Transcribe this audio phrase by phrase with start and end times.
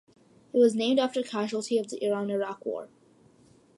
[0.51, 2.89] It was named after a casualty of the Iran-Iraq War.